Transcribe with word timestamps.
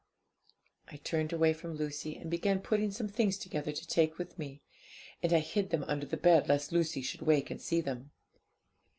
'I 0.87 0.97
turned 1.03 1.31
away 1.31 1.53
from 1.53 1.75
Lucy, 1.75 2.17
and 2.17 2.31
began 2.31 2.59
putting 2.59 2.89
some 2.89 3.07
things 3.07 3.37
together 3.37 3.71
to 3.71 3.87
take 3.87 4.17
with 4.17 4.35
me, 4.39 4.63
and 5.21 5.31
I 5.31 5.37
hid 5.41 5.69
them 5.69 5.83
under 5.83 6.07
the 6.07 6.17
bed, 6.17 6.49
lest 6.49 6.71
Lucy 6.71 7.03
should 7.03 7.21
wake 7.21 7.51
and 7.51 7.61
see 7.61 7.81
them. 7.81 8.09